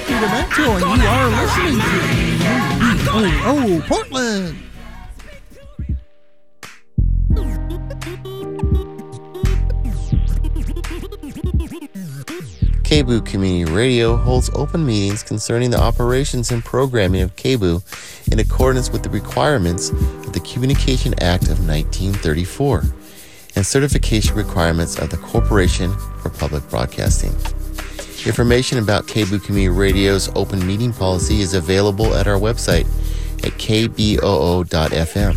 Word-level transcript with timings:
Demento, 0.00 0.80
and 0.80 1.02
you 1.02 1.08
are 1.08 1.28
listening 1.28 1.78
to 1.78 3.10
Oh, 3.44 3.84
Portland. 3.86 4.56
KBOO 12.84 13.24
Community 13.24 13.70
Radio 13.70 14.16
holds 14.16 14.50
open 14.54 14.84
meetings 14.84 15.22
concerning 15.22 15.70
the 15.70 15.80
operations 15.80 16.50
and 16.50 16.64
programming 16.64 17.22
of 17.22 17.34
KBOO 17.36 17.82
in 18.32 18.38
accordance 18.38 18.90
with 18.90 19.02
the 19.02 19.10
requirements 19.10 19.90
of 19.90 20.32
the 20.32 20.40
Communication 20.40 21.14
Act 21.22 21.44
of 21.44 21.66
1934 21.66 22.82
and 23.56 23.66
certification 23.66 24.34
requirements 24.36 24.98
of 24.98 25.10
the 25.10 25.16
Corporation 25.18 25.92
for 26.22 26.30
Public 26.30 26.68
Broadcasting. 26.70 27.34
Information 28.24 28.78
about 28.78 29.06
KBOO 29.08 29.42
Community 29.42 29.68
Radio's 29.68 30.30
open 30.36 30.64
meeting 30.64 30.92
policy 30.92 31.40
is 31.40 31.54
available 31.54 32.14
at 32.14 32.28
our 32.28 32.38
website 32.38 32.86
at 33.44 33.52
kboo.fm. 33.54 35.36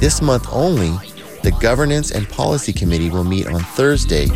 This 0.00 0.20
month 0.20 0.48
only, 0.50 0.90
the 1.44 1.52
Governance 1.60 2.10
and 2.10 2.28
Policy 2.28 2.72
Committee 2.72 3.10
will 3.10 3.22
meet 3.22 3.46
on 3.46 3.60
Thursday, 3.60 4.26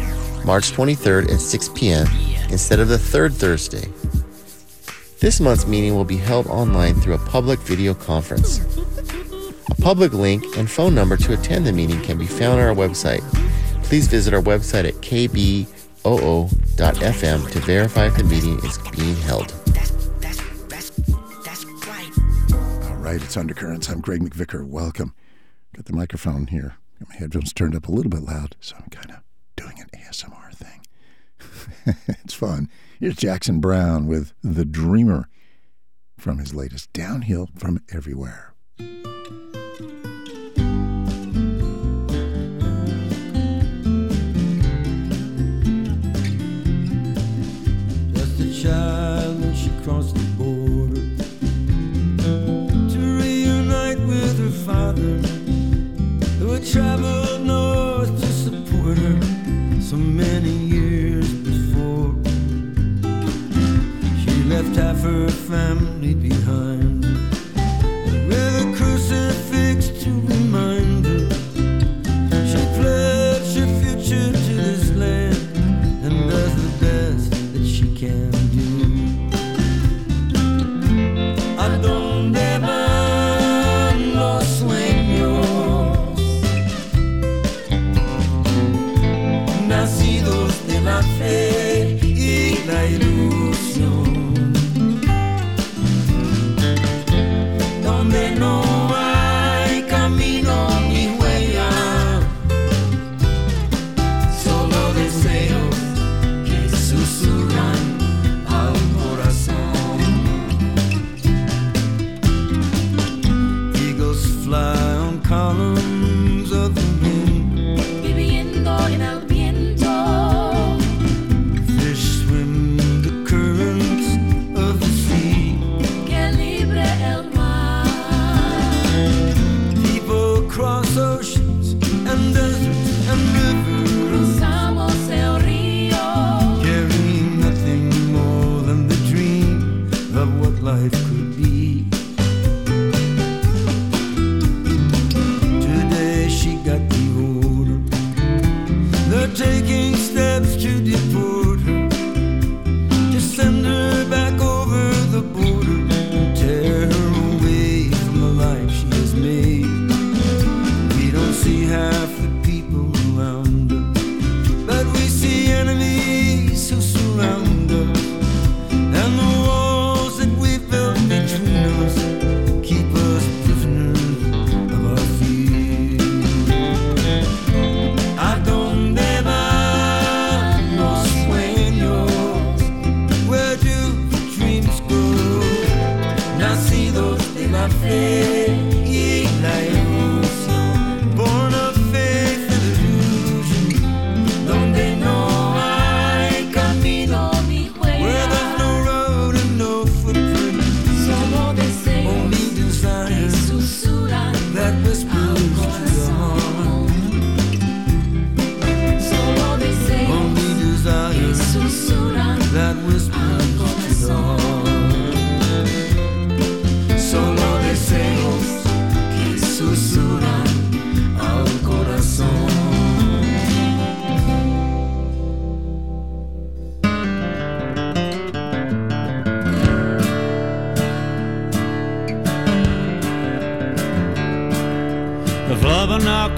March 0.45 0.71
23rd 0.71 1.33
at 1.33 1.41
6 1.41 1.69
p.m. 1.75 2.07
instead 2.51 2.79
of 2.79 2.87
the 2.87 2.99
third 2.99 3.35
Thursday. 3.35 3.89
This 5.19 5.41
month's 5.41 5.67
meeting 5.67 5.97
will 5.97 6.05
be 6.05 6.17
held 6.17 6.47
online 6.47 6.95
through 6.95 7.15
a 7.15 7.27
public 7.27 7.59
video 7.61 7.95
conference. 7.95 8.61
A 9.69 9.75
public 9.83 10.13
link 10.13 10.45
and 10.57 10.71
phone 10.71 10.95
number 10.95 11.17
to 11.17 11.33
attend 11.33 11.67
the 11.67 11.73
meeting 11.73 12.01
can 12.03 12.19
be 12.19 12.27
found 12.27 12.61
on 12.61 12.69
our 12.69 12.75
website. 12.75 13.23
Please 13.83 14.07
visit 14.07 14.33
our 14.33 14.43
website 14.43 14.87
at 14.87 15.03
kboo.fm 16.05 17.51
to 17.51 17.61
verify 17.61 18.07
if 18.07 18.17
the 18.17 18.25
meeting 18.25 18.59
is 18.59 18.79
being 18.91 19.17
held. 19.17 19.55
All 22.85 22.97
right, 22.97 23.23
it's 23.23 23.37
Undercurrents. 23.37 23.89
I'm 23.89 24.01
Greg 24.01 24.21
McVicker. 24.21 24.67
Welcome. 24.67 25.15
Got 25.75 25.87
the 25.87 25.95
microphone 25.95 26.49
here. 26.49 26.77
Got 27.01 27.09
my 27.09 27.17
headphones 27.17 27.53
turned 27.55 27.75
up 27.75 27.89
a 27.89 27.93
little 27.93 28.11
bit 28.11 28.23
loud, 28.23 28.55
so 28.61 28.77
I'm 28.77 28.89
kind 28.91 29.13
of 29.13 29.23
doing 29.57 29.81
an 29.81 29.89
ASMR 29.99 30.55
thing. 30.55 30.87
it's 32.23 32.35
fun. 32.35 32.69
Here's 33.01 33.17
Jackson 33.17 33.61
Browne 33.61 34.07
with 34.07 34.35
The 34.43 34.67
Dreamer 34.67 35.29
from 36.19 36.39
his 36.39 36.55
latest 36.55 36.93
Downhill 36.93 37.49
from 37.57 37.81
Everywhere. 37.91 38.54
gitmem 65.55 65.94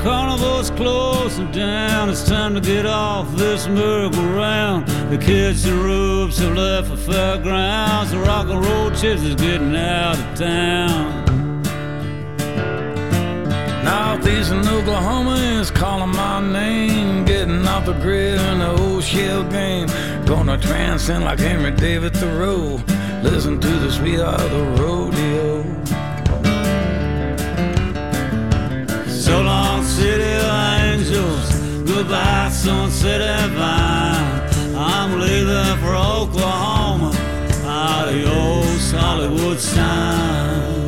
Carnival's 0.06 0.70
closing 0.70 1.50
down. 1.50 2.08
It's 2.08 2.22
time 2.22 2.54
to 2.54 2.60
get 2.60 2.86
off 2.86 3.28
this 3.34 3.66
merry-go-round. 3.66 4.86
The 5.10 5.18
kids 5.18 5.64
and 5.64 5.82
ropes 5.82 6.38
have 6.38 6.54
left 6.54 6.90
the 6.90 6.96
fairgrounds. 6.96 8.12
The 8.12 8.18
rock 8.18 8.46
and 8.46 8.64
roll 8.64 8.90
chips 8.92 9.22
is 9.22 9.34
getting 9.34 9.74
out 9.74 10.16
of 10.16 10.38
town. 10.38 11.24
Northeastern 13.84 14.68
Oklahoma 14.68 15.34
is 15.58 15.72
calling 15.72 16.10
my 16.10 16.38
name. 16.40 17.24
Getting 17.24 17.66
off 17.66 17.86
the 17.86 17.94
grid 17.94 18.40
in 18.40 18.60
the 18.60 18.80
old 18.80 19.02
shell 19.02 19.42
game. 19.50 19.88
Gonna 20.24 20.56
transcend 20.56 21.24
like 21.24 21.40
Henry 21.40 21.72
David 21.72 22.16
Thoreau. 22.16 22.80
Listen 23.24 23.60
to 23.60 23.68
the 23.80 23.90
sweetheart 23.90 24.40
of 24.40 24.50
the 24.52 24.82
rodeo. 24.84 25.64
So 29.08 29.42
long, 29.42 29.65
city 29.96 30.32
of 30.44 30.52
angels. 30.84 31.48
Goodbye, 31.90 32.50
sunset 32.50 33.50
vine. 33.50 34.76
I'm 34.76 35.18
leaving 35.18 35.76
for 35.82 35.94
Oklahoma. 35.94 37.12
Adios, 37.64 38.90
Hollywood 38.92 39.58
sign. 39.58 40.86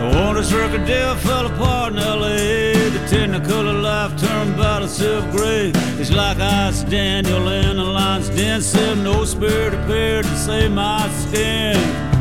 The 0.00 0.08
wonder 0.16 0.42
circle 0.42 0.82
deal 0.86 1.14
fell 1.16 1.46
apart 1.46 1.92
in 1.92 1.98
L.A. 1.98 2.72
The 2.96 3.02
technicolor 3.14 3.82
life 3.82 4.18
turned 4.18 4.56
battlefield 4.56 5.30
gray. 5.30 5.72
It's 6.00 6.10
like 6.10 6.38
Ice 6.38 6.84
Daniel 6.84 7.46
in 7.48 7.76
the 7.76 7.84
lion's 7.84 8.30
den. 8.30 8.62
Said 8.62 8.96
no 8.98 9.26
spirit 9.26 9.74
appeared 9.74 10.24
to 10.24 10.36
save 10.38 10.72
my 10.72 11.06
skin. 11.20 12.11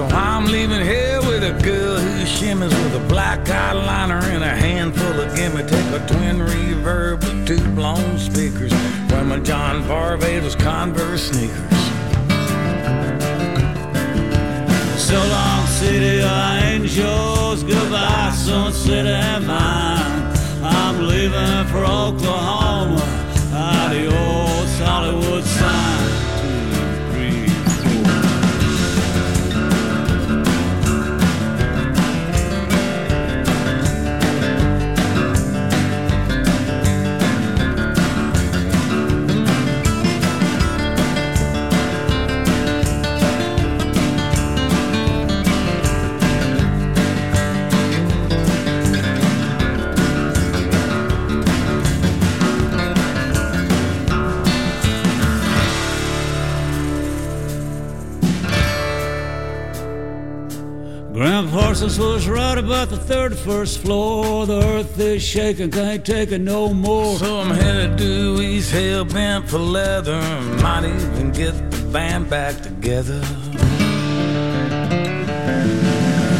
So 0.00 0.06
I'm 0.06 0.46
leaving 0.46 0.80
here 0.80 1.20
with 1.20 1.44
a 1.44 1.52
girl 1.62 1.98
who 1.98 2.24
shimmies 2.24 2.70
with 2.70 3.04
a 3.04 3.06
black 3.06 3.40
eyeliner 3.40 4.22
and 4.22 4.42
a 4.42 4.48
handful 4.48 5.20
of 5.20 5.36
gimme. 5.36 5.62
Take 5.62 5.92
a 5.92 5.98
twin 6.06 6.38
reverb 6.38 7.22
with 7.22 7.46
two 7.46 7.62
blown 7.74 8.18
speakers. 8.18 8.72
Wear 9.10 9.24
my 9.24 9.40
John 9.40 9.82
Varvatos 9.82 10.58
Converse 10.58 11.28
sneakers. 11.30 11.80
So 14.98 15.18
long, 15.18 15.66
city 15.66 16.22
of 16.22 16.62
angels. 16.64 17.62
Goodbye, 17.62 18.32
sunset 18.34 19.06
and 19.06 19.44
vine. 19.44 20.64
I'm 20.64 21.08
leaving 21.08 21.66
for 21.66 21.84
Oklahoma. 21.84 23.04
Adios, 23.52 24.78
Hollywood 24.78 25.44
sign. 25.44 25.99
Parsons 61.80 61.98
was 61.98 62.28
right 62.28 62.58
about 62.58 62.90
the 62.90 62.96
31st 62.96 63.78
floor. 63.78 64.44
The 64.44 64.60
earth 64.62 65.00
is 65.00 65.22
shaking, 65.22 65.70
can't 65.70 66.04
take 66.04 66.30
it 66.30 66.42
no 66.42 66.74
more. 66.74 67.16
So 67.16 67.40
I'm 67.40 67.56
headed 67.56 67.96
due 67.96 68.38
east, 68.42 68.70
hell 68.70 69.06
bent 69.06 69.48
for 69.48 69.56
leather. 69.56 70.20
Might 70.60 70.84
even 70.84 71.32
get 71.32 71.54
the 71.70 71.78
band 71.90 72.28
back 72.28 72.60
together. 72.60 73.22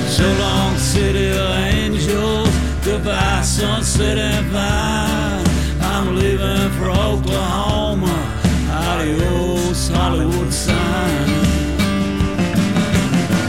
So 0.09 0.27
long, 0.41 0.77
city 0.77 1.31
of 1.31 1.51
angels. 1.73 2.51
Goodbye, 2.85 3.41
sunset 3.41 4.19
and 4.19 4.47
vine. 4.49 5.47
I'm 5.81 6.17
leaving 6.17 6.71
for 6.77 6.91
Oklahoma. 6.91 8.15
Adios, 8.69 9.89
Hollywood 9.89 10.53
sign. 10.53 11.29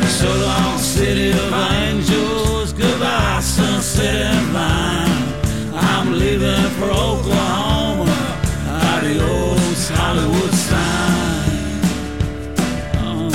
So 0.08 0.34
long, 0.38 0.71
city 0.92 1.30
of 1.32 1.54
angels. 1.54 2.74
Goodbye, 2.74 3.40
sunset 3.40 4.34
and 4.36 4.48
vine. 4.48 5.74
I'm 5.74 6.12
leaving 6.20 6.70
for 6.78 6.90
Oklahoma. 6.92 8.20
Adios, 8.92 9.90
Hollywood 9.90 10.54
sign. 10.54 11.82
Oh. 12.98 13.32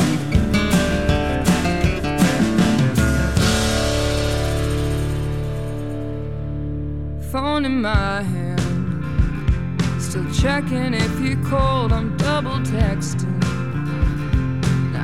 phone 7.33 7.65
in 7.65 7.81
my 7.81 8.23
hand. 8.23 8.61
Still 10.03 10.31
checking 10.43 10.93
if 10.93 11.21
you 11.21 11.43
called, 11.49 11.91
I'm 11.93 12.17
double 12.19 12.59
texting. 12.77 13.46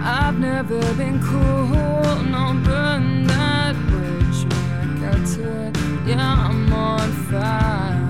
I've 0.04 0.38
never 0.38 0.80
been 0.94 1.22
cool, 1.22 2.22
no, 2.24 2.60
burn 2.64 3.24
that 3.28 3.76
bridge 3.86 4.46
I 4.52 4.84
got 5.00 5.26
to 5.34 5.66
it. 5.68 5.76
Yeah, 6.08 6.48
I'm 6.48 6.72
on 6.72 7.12
fire. 7.30 8.01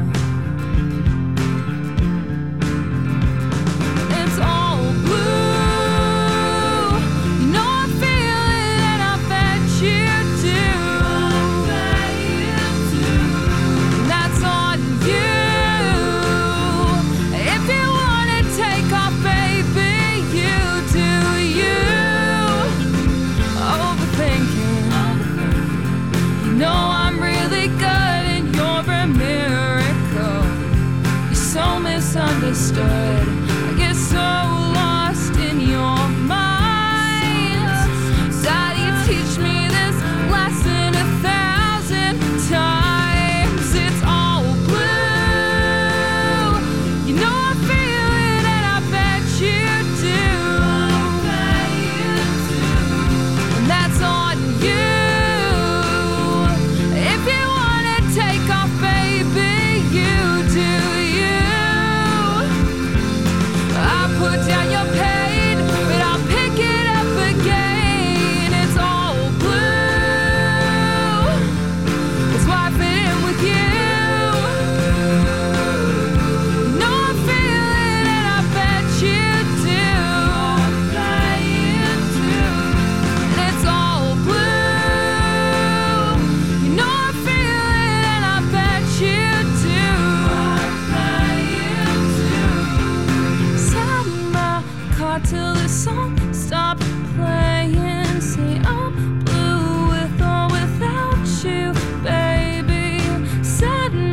Till 95.25 95.55
the 95.55 95.69
song 95.69 96.17
stopped 96.33 96.83
playing. 97.17 98.21
See, 98.21 98.59
I'm 98.65 99.21
blue 99.25 99.89
with 99.89 100.21
or 100.21 100.49
without 100.51 101.27
you, 101.45 101.73
baby. 102.03 103.01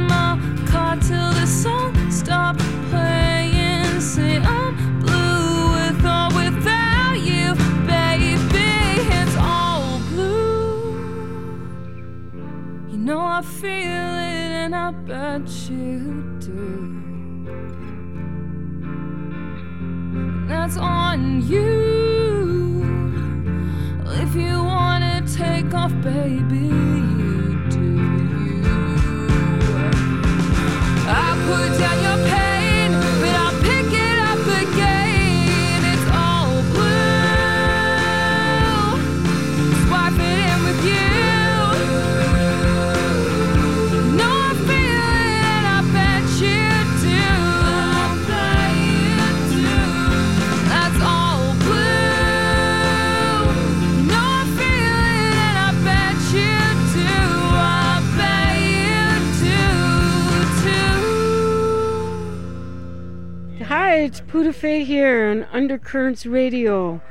My 0.07 0.97
till 1.01 1.31
the 1.33 1.45
song 1.45 1.93
playing. 2.89 4.01
See, 4.01 4.37
I'm 4.37 4.99
blue 4.99 5.71
with 5.75 6.05
or 6.05 6.29
without 6.35 7.17
you, 7.19 7.55
baby. 7.85 8.71
It's 9.19 9.35
all 9.37 9.99
blue. 10.09 11.59
You 12.89 12.97
know 12.97 13.21
I 13.21 13.41
feel 13.41 13.71
it, 13.71 14.51
and 14.63 14.75
I 14.75 14.91
bet 14.91 15.47
you 15.69 16.37
do. 16.39 16.98
that's 20.69 20.77
on 20.77 21.41
you. 21.47 22.83
If 24.21 24.35
you 24.35 24.63
wanna 24.63 25.23
take 25.25 25.73
off, 25.73 25.91
baby, 26.03 26.67
you 26.67 27.65
do. 27.69 27.79
You. 27.79 29.27
I 31.07 31.35
put 31.47 31.79
down. 31.79 31.98
Puda 64.29 64.53
here 64.86 65.31
on 65.31 65.48
Undercurrents 65.51 66.27
Radio. 66.27 67.01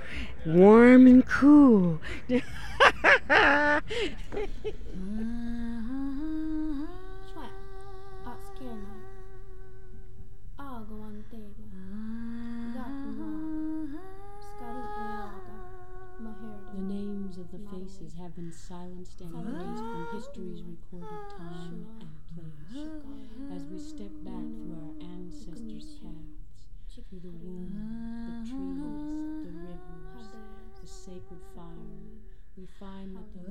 Warm 0.47 1.09
and 1.09 1.27
cool. 1.27 2.01
The 2.29 2.41
names 16.85 17.39
of 17.39 17.51
the 17.51 17.59
faces 17.73 18.15
have 18.15 18.37
been 18.37 18.53
silenced 18.53 19.21
and 19.21 19.35
erased 19.35 19.83
from 19.83 20.07
history's 20.15 20.63
recorded 20.63 21.09
time 21.37 21.85
and 22.01 22.11
place. 22.33 22.63
As 23.57 23.65
we 23.65 23.81
step 23.81 24.13
back 24.25 24.48
time 33.15 33.25
with 33.35 33.47
the 33.47 33.48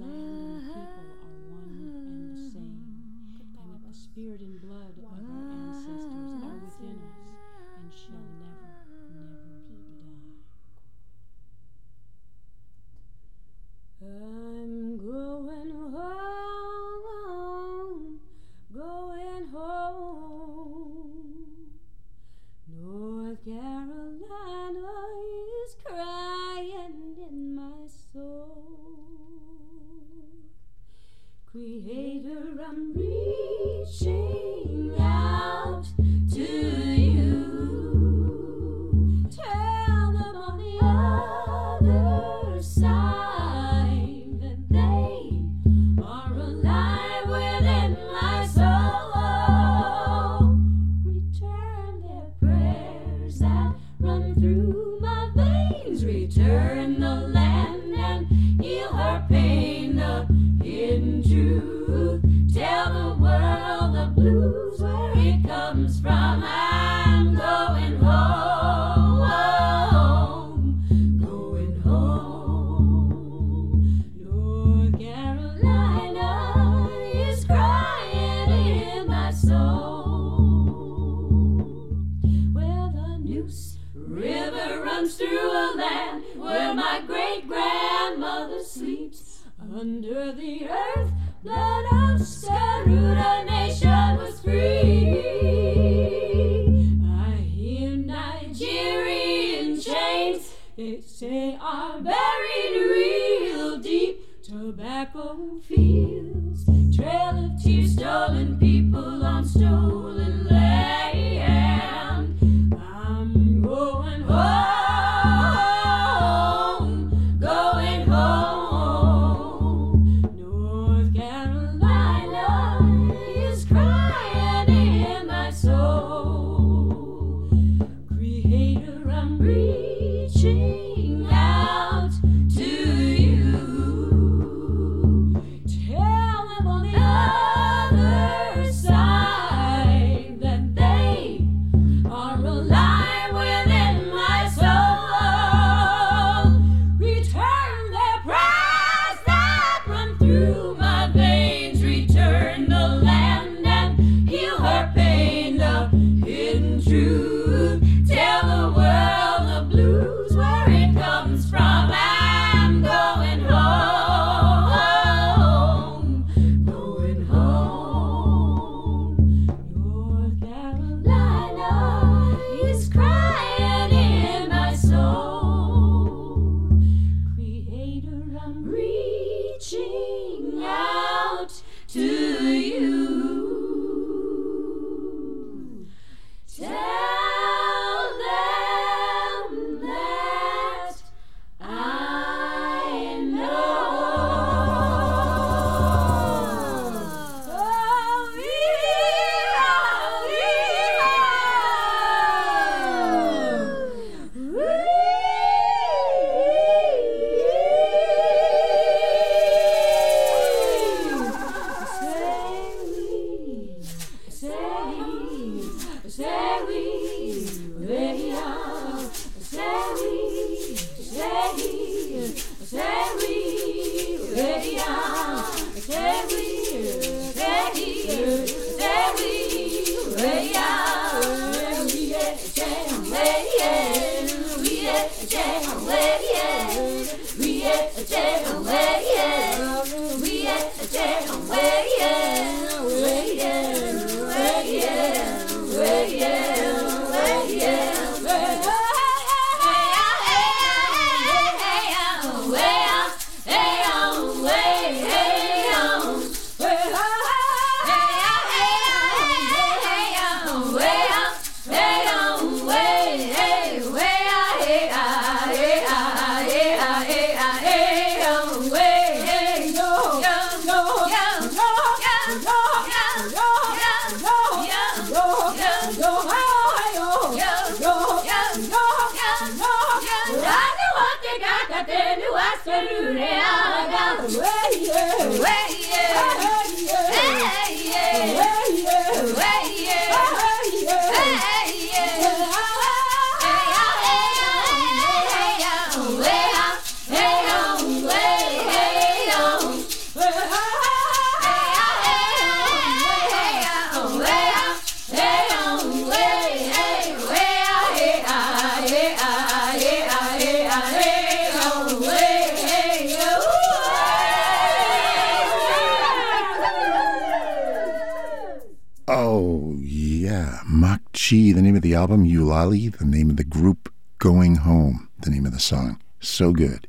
Chi, 321.27 321.51
the 321.51 321.61
name 321.61 321.75
of 321.75 321.81
the 321.81 321.93
album. 321.93 322.25
Eulalie, 322.25 322.87
the 322.87 323.03
name 323.03 323.29
of 323.29 323.35
the 323.35 323.43
group. 323.43 323.91
Going 324.17 324.55
Home, 324.57 325.09
the 325.19 325.29
name 325.29 325.45
of 325.45 325.51
the 325.51 325.59
song. 325.59 326.01
So 326.21 326.53
good. 326.53 326.87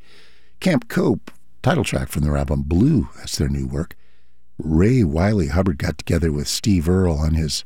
Camp 0.61 0.89
Cope, 0.89 1.33
title 1.61 1.83
track 1.83 2.09
from 2.09 2.23
their 2.23 2.37
album 2.37 2.63
Blue. 2.63 3.09
That's 3.17 3.37
their 3.37 3.49
new 3.49 3.67
work. 3.67 3.97
Ray 4.57 5.03
Wylie 5.03 5.49
Hubbard 5.49 5.79
got 5.79 5.99
together 5.99 6.31
with 6.31 6.47
Steve 6.47 6.89
Earle 6.89 7.19
on 7.19 7.35
his 7.35 7.65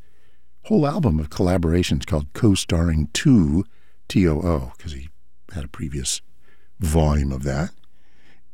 whole 0.63 0.87
album 0.87 1.21
of 1.21 1.29
collaborations 1.29 2.07
called 2.07 2.33
Co 2.33 2.55
Starring 2.55 3.09
2 3.13 3.65
TOO, 4.09 4.73
because 4.75 4.93
he 4.93 5.11
had 5.53 5.65
a 5.65 5.69
previous 5.69 6.23
volume 6.81 7.33
of 7.33 7.43
that. 7.43 7.71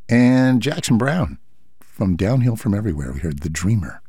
And 0.08 0.60
Jackson 0.60 0.98
Browne 0.98 1.38
from 1.78 2.16
Downhill 2.16 2.56
from 2.56 2.74
Everywhere. 2.74 3.12
We 3.12 3.20
heard 3.20 3.40
The 3.40 3.48
Dreamer. 3.48 4.02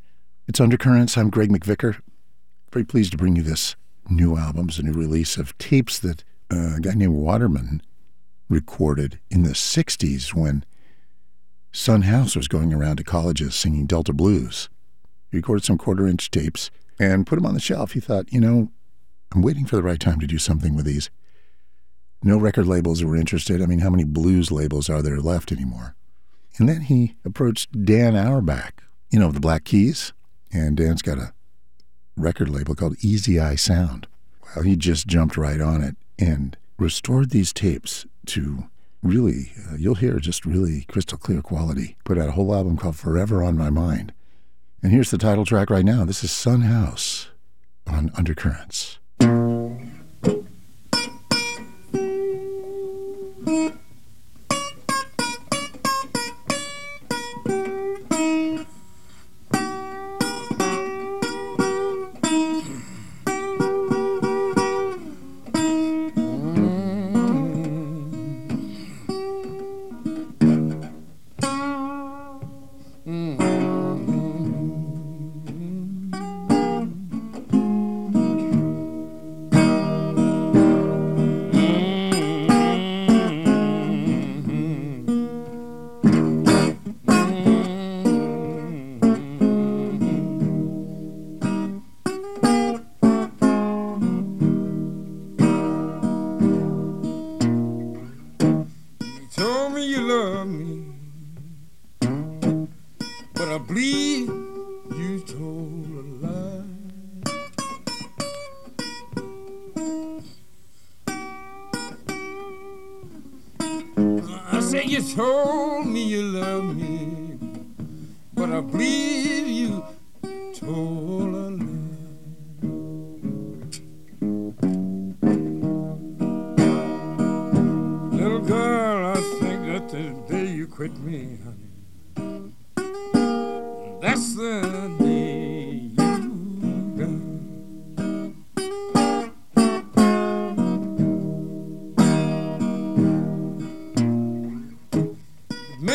It's 0.48 0.60
Undercurrents. 0.60 1.16
I'm 1.16 1.30
Greg 1.30 1.52
McVicker. 1.52 2.02
Very 2.72 2.86
pleased 2.86 3.12
to 3.12 3.18
bring 3.18 3.36
you 3.36 3.44
this 3.44 3.76
new 4.10 4.38
albums, 4.38 4.80
a 4.80 4.84
new 4.84 4.94
release 4.94 5.38
of 5.38 5.58
tapes 5.58 6.00
that 6.00 6.24
uh, 6.52 6.76
a 6.78 6.80
guy 6.80 6.94
named 6.94 7.16
Waterman 7.16 7.82
recorded 8.50 9.20
in 9.30 9.44
the 9.44 9.52
60s 9.52 10.34
when 10.34 10.66
Son 11.72 12.04
House 12.04 12.36
was 12.36 12.48
going 12.48 12.74
around 12.74 12.98
to 12.98 13.04
colleges 13.04 13.54
singing 13.56 13.86
Delta 13.86 14.12
blues. 14.12 14.70
He 15.30 15.38
recorded 15.38 15.64
some 15.64 15.78
quarter 15.78 16.08
inch 16.08 16.32
tapes 16.32 16.72
and 17.00 17.28
put 17.28 17.36
them 17.36 17.46
on 17.46 17.54
the 17.54 17.60
shelf. 17.60 17.92
He 17.92 18.00
thought, 18.00 18.32
you 18.34 18.42
know, 18.42 18.72
I'm 19.32 19.42
waiting 19.42 19.66
for 19.66 19.76
the 19.76 19.84
right 19.84 20.00
time 20.00 20.20
to 20.20 20.28
do 20.28 20.40
something 20.40 20.76
with 20.76 20.86
these. 20.86 21.10
No 22.24 22.38
record 22.38 22.68
labels 22.68 23.04
were 23.04 23.16
interested. 23.16 23.62
I 23.62 23.66
mean, 23.66 23.80
how 23.80 23.90
many 23.90 24.04
blues 24.04 24.52
labels 24.52 24.90
are 24.90 25.02
there 25.02 25.22
left 25.22 25.52
anymore? 25.52 25.96
And 26.58 26.68
then 26.68 26.82
he 26.82 27.16
approached 27.24 27.86
Dan 27.86 28.16
Auerbach, 28.16 28.84
you 29.10 29.20
know, 29.20 29.28
of 29.28 29.34
the 29.34 29.40
Black 29.40 29.64
Keys. 29.64 30.12
And 30.52 30.76
Dan's 30.76 31.02
got 31.02 31.20
a 31.20 31.34
record 32.20 32.50
label 32.50 32.76
called 32.76 32.98
Easy 33.02 33.40
Eye 33.40 33.56
Sound. 33.56 34.08
Well, 34.56 34.66
he 34.66 34.76
just 34.76 35.08
jumped 35.08 35.38
right 35.38 35.62
on 35.62 35.82
it 35.82 35.96
and 36.18 36.58
restored 36.78 37.30
these 37.30 37.54
tapes 37.54 38.06
to 38.28 38.66
really, 39.02 39.52
uh, 39.70 39.76
you'll 39.76 39.96
hear 39.96 40.20
just 40.20 40.46
really 40.46 40.86
crystal 40.88 41.18
clear 41.18 41.42
quality. 41.42 41.96
Put 42.04 42.18
out 42.18 42.30
a 42.30 42.34
whole 42.34 42.54
album 42.54 42.78
called 42.78 42.96
Forever 42.96 43.44
on 43.44 43.58
My 43.58 43.70
Mind. 43.70 44.14
And 44.82 44.92
here's 44.92 45.12
the 45.12 45.18
title 45.18 45.46
track 45.46 45.70
right 45.70 45.86
now. 45.86 46.06
This 46.06 46.24
is 46.24 46.32
Son 46.32 46.62
House 46.62 47.30
on 47.88 48.12
Undercurrents. 48.16 48.99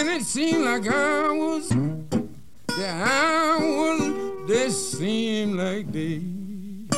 Minutes 0.04 0.26
seemed 0.26 0.64
like 0.66 0.86
hours, 0.86 1.68
the 2.66 2.88
hours 2.90 4.46
they 4.46 4.68
seem 4.68 5.56
like 5.56 5.90
days. 5.90 6.90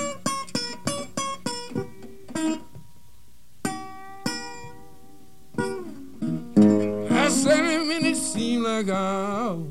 I 7.12 7.28
said 7.28 7.60
a 7.60 7.84
minute 7.84 8.16
seem 8.16 8.64
like 8.64 8.88
hours. 8.88 9.66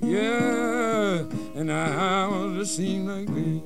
Yeah, 0.00 1.24
and 1.54 1.70
I 1.70 1.86
hours 1.92 2.56
that 2.56 2.66
seem 2.66 3.06
like 3.06 3.26
days. 3.26 3.65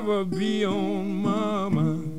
forever 0.00 0.24
be 0.24 0.64
on 0.64 1.14
my 1.16 1.68
mind. 1.68 2.16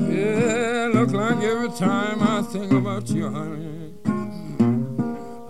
Yeah, 0.00 0.90
look 0.94 1.10
like 1.10 1.42
every 1.42 1.70
time 1.70 2.22
I 2.22 2.42
think 2.42 2.72
about 2.72 3.08
you, 3.10 3.30
honey, 3.30 3.94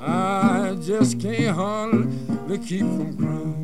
I 0.00 0.76
just 0.80 1.20
can't 1.20 1.54
hardly 1.54 2.58
keep 2.58 2.80
from 2.80 3.16
crying. 3.18 3.54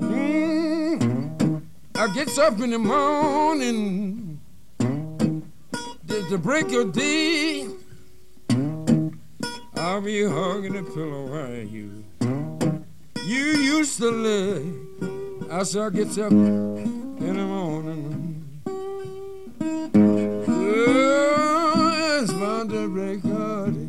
Mm, 0.00 1.62
I 1.94 2.14
gets 2.14 2.38
up 2.38 2.58
in 2.60 2.70
the 2.70 2.78
morning 2.78 4.01
to 6.32 6.38
break 6.38 6.70
your 6.70 6.90
day. 6.90 7.68
I'll 9.76 10.00
be 10.00 10.24
hugging 10.24 10.72
the 10.72 10.82
pillow 10.82 11.26
while 11.26 11.52
you 11.52 12.04
you 13.22 13.44
used 13.76 13.98
to 13.98 14.10
lay. 14.10 14.64
I 15.50 15.62
shall 15.64 15.90
get 15.90 16.16
up 16.16 16.32
in 16.32 17.18
the 17.18 17.44
morning. 17.44 18.46
Oh, 20.48 22.22
it's 22.22 22.32
bound 22.32 22.70
to 22.70 22.88
break 22.88 23.22
a 23.24 23.70
day. 23.70 23.88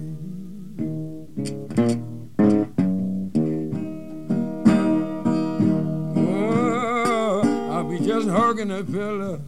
Oh, 6.17 7.41
I'll 7.71 7.86
be 7.86 7.99
just 7.99 8.27
hugging 8.27 8.67
the 8.67 8.84
pillow. 8.84 9.39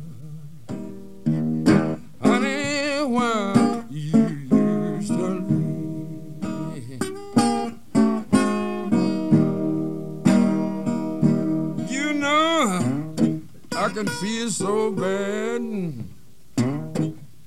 Can 13.96 14.08
feel 14.08 14.50
so 14.50 14.92
bad 14.92 15.62
when 15.62 16.04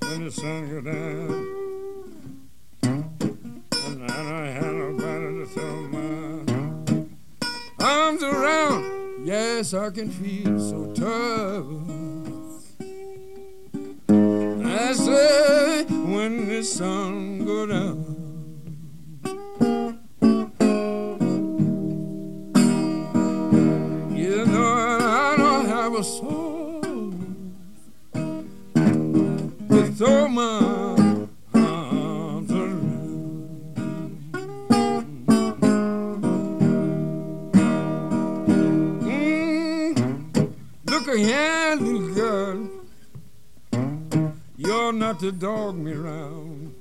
the 0.01 0.31
sun 0.31 0.71
go 0.71 0.81
down. 0.81 1.31
And 2.81 4.11
I 4.11 4.17
don't 4.17 4.47
have 4.55 4.75
nobody 4.75 5.29
to 5.41 5.47
throw 5.53 5.89
my 5.89 6.07
arms 7.85 8.23
around. 8.23 9.27
Yes, 9.27 9.75
I 9.75 9.91
can 9.91 10.11
feel 10.11 10.59
so 10.59 10.87
tough. 10.95 11.67
I 14.65 14.93
say 14.95 15.85
when 15.85 16.49
the 16.49 16.63
sun 16.63 17.45
go 17.45 17.67
down. 17.67 18.08
To 25.99 26.05
throw 29.97 30.29
my 30.29 30.59
arms 31.55 32.53
around. 32.53 33.09
Mm, 39.03 39.97
you're 44.57 44.93
not 44.93 45.19
to 45.19 45.33
dog 45.33 45.77
me 45.77 45.95
round. 45.95 46.75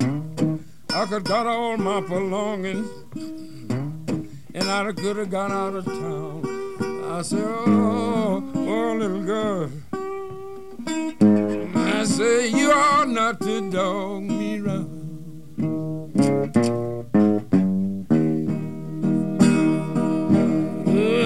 I 0.00 1.04
could 1.04 1.24
got 1.24 1.46
all 1.46 1.76
my 1.76 2.00
belongings 2.00 2.88
and 4.54 4.70
I 4.70 4.90
could 4.92 5.18
have 5.18 5.30
got 5.30 5.50
out 5.50 5.74
of 5.74 5.84
town. 5.84 6.27
I 7.18 7.22
said, 7.22 7.42
oh, 7.42 8.44
oh, 8.54 8.94
little 8.94 9.24
girl. 9.24 9.68
I 11.74 12.04
say, 12.04 12.46
you 12.46 12.70
are 12.70 13.06
not 13.06 13.40
to 13.40 13.70
dog 13.72 14.22
me 14.22 14.60
round. 14.60 14.86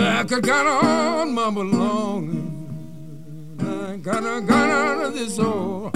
I 0.09 0.25
could 0.25 0.45
got 0.45 0.67
all 0.67 1.27
my 1.27 1.51
belongings. 1.51 2.41
I 3.63 3.99
got, 3.99 4.25
I 4.25 4.41
got 4.41 4.71
out 4.71 5.05
of 5.05 5.13
this 5.13 5.39
old 5.39 5.92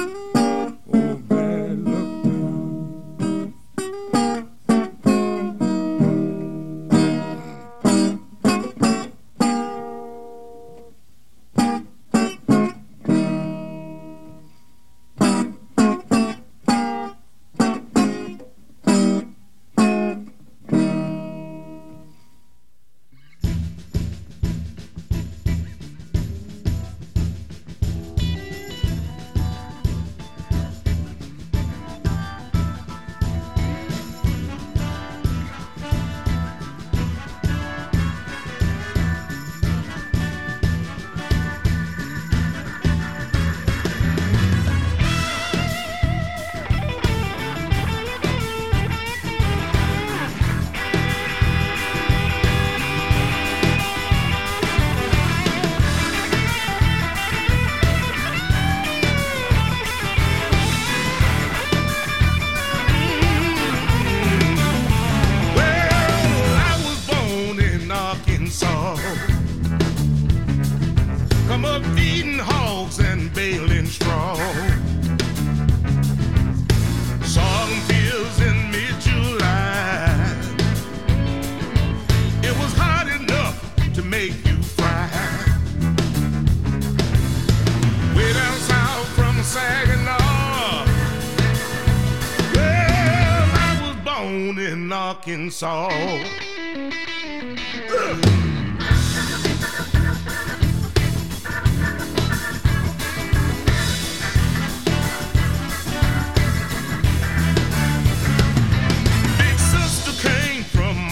Arkansas. 95.26 95.88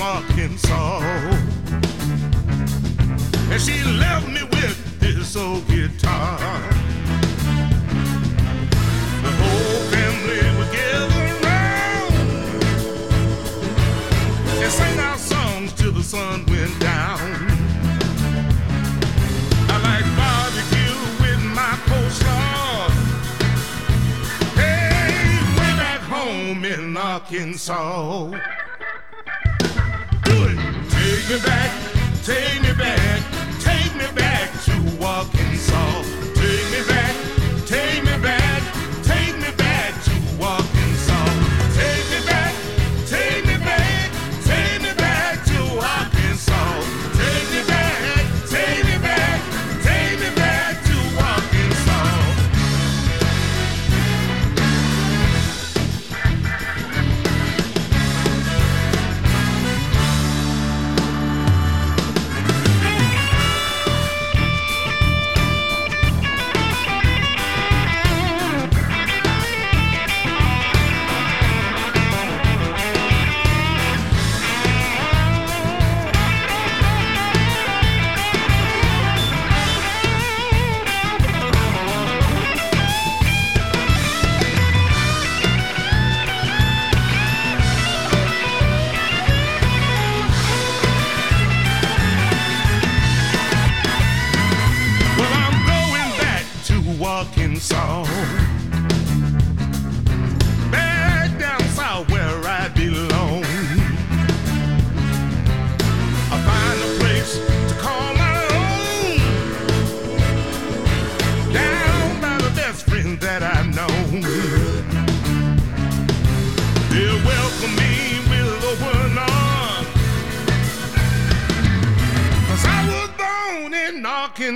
Arkansas. 0.01 1.01
And 3.51 3.61
she 3.61 3.83
left 3.83 4.29
me 4.29 4.45
with 4.45 5.01
this 5.01 5.35
old 5.35 5.67
guitar. 5.67 6.04
sun 16.15 16.47
went 16.47 16.79
down. 16.79 17.19
I 19.69 19.77
like 19.89 20.07
barbecue 20.21 20.99
with 21.23 21.43
my 21.59 21.75
coleslaw. 21.89 22.89
Hey, 24.55 25.41
way 25.59 25.73
back 25.83 26.01
home 26.03 26.65
in 26.65 26.97
Arkansas. 26.97 28.31
Do 30.25 30.37
it, 30.51 30.91
take 30.91 31.29
me 31.31 31.39
back. 31.45 31.84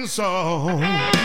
song. 0.09 1.18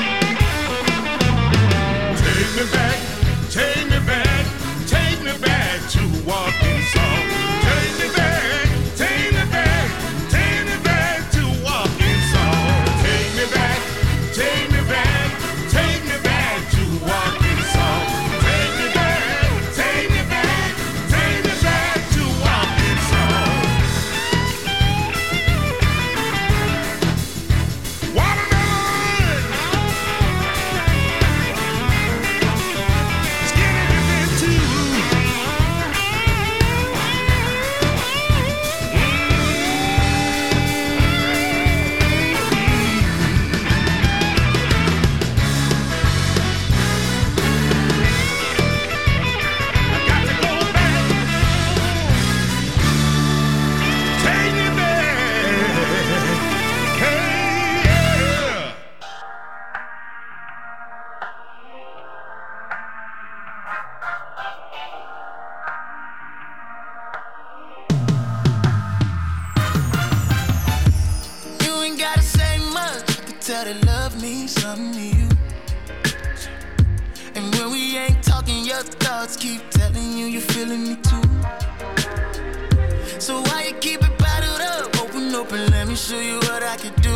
I 86.74 86.76
could 86.76 87.00
do. 87.04 87.14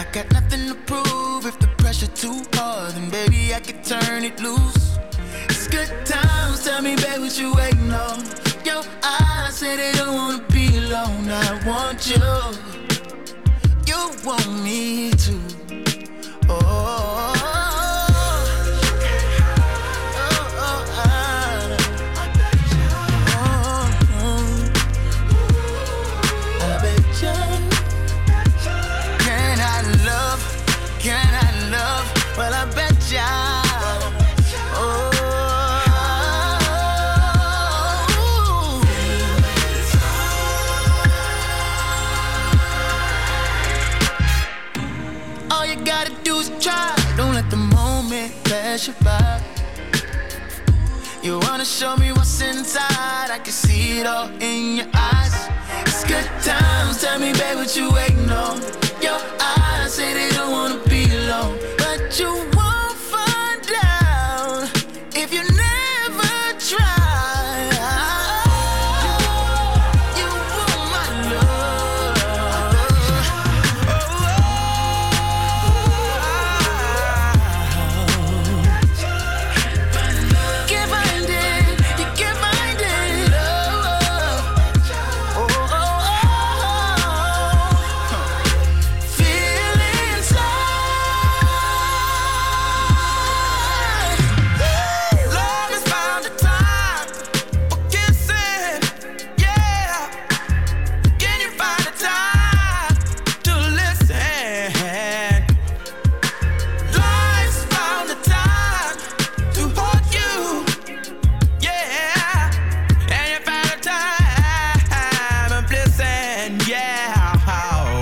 I 0.00 0.06
got 0.12 0.32
nothing 0.32 0.66
to 0.68 0.74
prove. 0.86 1.44
If 1.44 1.58
the 1.58 1.66
pressure 1.76 2.06
too 2.06 2.42
hard, 2.54 2.94
then 2.94 3.10
baby 3.10 3.52
I 3.52 3.60
could 3.60 3.84
turn 3.84 4.24
it 4.24 4.40
loose. 4.40 4.96
It's 5.50 5.68
good 5.68 5.90
times. 6.06 6.64
Tell 6.64 6.80
me, 6.80 6.96
baby, 6.96 7.20
what 7.20 7.38
you 7.38 7.52
waiting 7.52 7.92
on? 7.92 8.24
Yo, 8.64 8.80
I 9.02 9.50
said 9.52 9.78
they 9.78 9.92
don't 9.92 10.14
wanna 10.14 10.42
be 10.48 10.68
alone. 10.78 11.28
I 11.28 11.60
want 11.68 12.00
you. 12.08 12.16
You 13.86 14.10
want 14.24 14.48
me 14.64 15.10
too. 15.10 15.49
You 51.30 51.38
wanna 51.38 51.64
show 51.64 51.96
me 51.96 52.10
what's 52.10 52.42
inside? 52.42 53.30
I 53.30 53.38
can 53.38 53.52
see 53.52 54.00
it 54.00 54.06
all 54.08 54.28
in 54.40 54.78
your 54.78 54.86
eyes. 54.92 55.48
It's 55.86 56.02
good 56.02 56.26
times. 56.42 57.00
Tell 57.00 57.20
me, 57.20 57.32
babe, 57.32 57.54
what 57.54 57.76
you 57.76 57.88
waiting 57.92 58.28
on? 58.28 58.60
Your 59.00 59.20
eyes 59.38 59.94
say 59.94 60.12